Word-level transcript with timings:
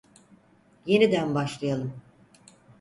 Yeniden 0.85 1.35
başlayalım. 1.35 2.01